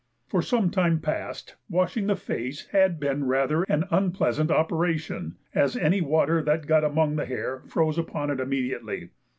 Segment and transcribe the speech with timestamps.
[0.25, 6.01] For some time past, washing the face had been rather an unpleasant operation, as any
[6.01, 9.11] water that got among the hair froze upon it immediately.